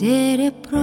серебро 0.00 0.80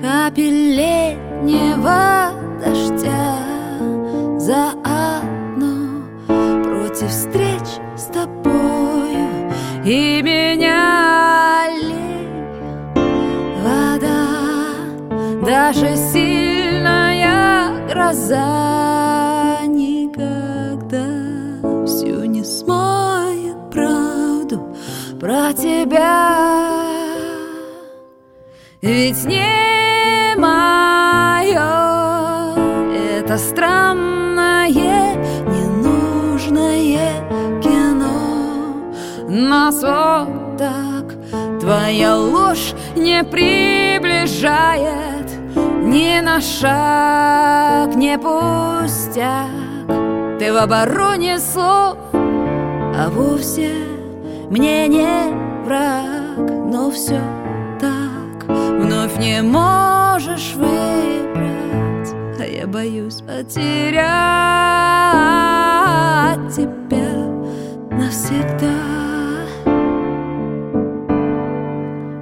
Капель 0.00 0.74
летнего 0.74 2.30
дождя 2.64 3.36
За 4.38 4.70
одно 4.82 6.06
против 6.64 7.10
встреч 7.10 7.68
с 7.94 8.04
тобою. 8.04 9.52
И 9.84 10.22
меня 10.22 11.66
вода 13.62 14.24
Даже 15.44 15.94
сильная 15.94 17.86
гроза 17.90 19.25
про 25.26 25.52
тебя. 25.52 26.84
Ведь 28.80 29.24
не 29.24 30.36
мое 30.36 31.66
Это 32.94 33.36
странное, 33.36 34.68
ненужное 35.48 37.10
кино. 37.60 38.92
Нас 39.28 39.82
вот 39.82 40.58
так 40.58 41.16
твоя 41.60 42.16
ложь 42.16 42.74
не 42.94 43.24
приближает 43.24 43.98
Ни 45.82 46.20
на 46.20 46.40
шаг 46.40 47.96
не 47.96 48.16
пустяк. 48.16 49.48
Ты 50.38 50.52
в 50.52 50.56
обороне 50.56 51.40
слов, 51.40 51.96
а 52.12 53.08
вовсе 53.10 53.95
мне 54.50 54.88
не 54.88 55.64
враг 55.64 56.50
Но 56.70 56.90
все 56.90 57.20
так, 57.80 58.44
вновь 58.48 59.18
не 59.18 59.42
можешь 59.42 60.54
выбрать 60.54 62.14
А 62.40 62.44
я 62.44 62.66
боюсь 62.66 63.22
потерять 63.22 64.36
тебя 66.54 67.36
навсегда. 67.90 68.74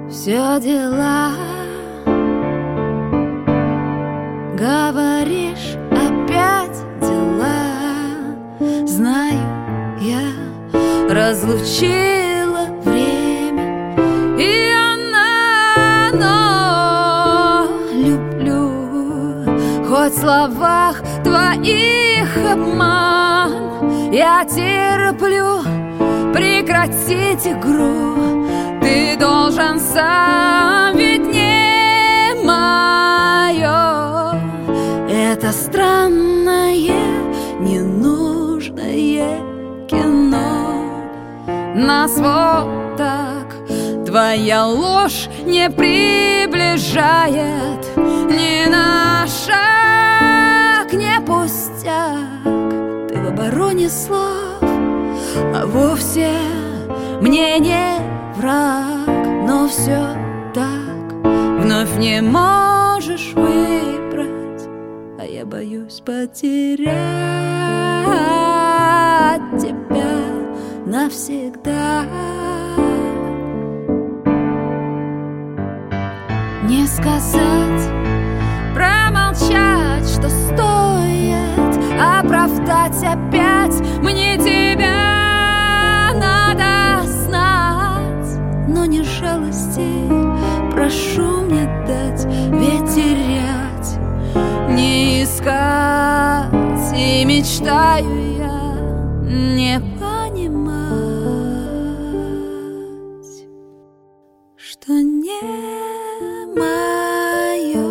Все 0.09 0.59
дела. 0.59 1.31
Говоришь, 4.57 5.77
разлучила 11.15 12.67
время 12.83 14.37
И 14.37 14.69
она, 14.71 16.11
но 16.13 17.67
люблю. 17.93 18.69
Хоть 19.87 20.13
в 20.13 20.19
словах 20.19 21.01
твоих 21.23 22.37
обман 22.51 24.11
Я 24.11 24.43
терплю 24.43 25.63
прекратить 26.33 27.47
игру. 27.47 28.45
Ты 28.81 29.15
должен 29.17 29.79
сам, 29.79 30.97
ведь 30.97 31.25
не 31.25 32.35
мое 32.43 34.37
Это 35.09 35.51
странное, 35.53 36.34
Нас 41.85 42.17
вот 42.17 42.97
так 42.97 43.53
твоя 44.07 44.65
ложь 44.65 45.29
не 45.45 45.69
приближает 45.69 47.85
Ни 47.95 48.67
на 48.67 49.27
шаг 49.27 50.91
не 50.91 51.21
пустяк 51.21 52.41
Ты 53.07 53.19
в 53.19 53.27
обороне 53.27 53.87
слов, 53.89 54.63
а 54.63 55.67
вовсе 55.67 56.31
мне 57.21 57.59
не 57.59 57.99
враг. 58.35 59.07
Но 59.47 59.67
все 59.67 60.07
так, 60.55 61.13
вновь 61.23 61.95
не 61.97 62.19
можешь 62.19 63.33
выбрать 63.35 64.67
А 65.19 65.23
я 65.23 65.45
боюсь 65.45 66.01
потерять 66.03 66.95
навсегда. 70.95 72.05
Не 76.63 76.87
сказать, 76.87 77.83
промолчать, 78.73 80.07
что 80.07 80.29
стоит 80.29 81.75
Оправдать 81.99 83.03
опять. 83.03 83.77
Мне 84.01 84.37
тебя 84.37 86.11
надо 86.13 87.05
знать. 87.07 88.69
Но 88.69 88.85
не 88.85 89.03
жалости 89.03 89.89
прошу 90.71 91.41
мне 91.41 91.65
дать 91.87 92.25
Ведь 92.25 92.95
терять 92.95 93.99
не 94.69 95.23
искать 95.23 96.93
И 96.97 97.25
мечтаю 97.25 98.37
я 98.37 98.65
не 99.55 99.94
Что 104.67 104.93
не 104.93 105.43
мое 106.55 107.85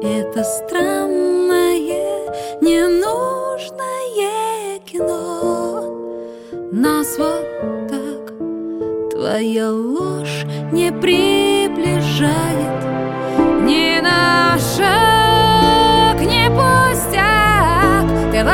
Это 0.00 0.44
странное, 0.44 1.80
ненужное 2.60 3.88
кино. 4.86 5.82
Нас 6.70 7.18
вот 7.18 7.44
так 7.88 8.32
твоя 9.10 9.72
ложь 9.72 10.44
не 10.70 10.92
приближает. 10.92 12.84
Ни 13.64 13.98
на 14.00 14.56
шаг 14.56 16.20
не 16.20 16.48
пустяк. 16.48 18.06
Ты 18.30 18.44
в 18.44 18.48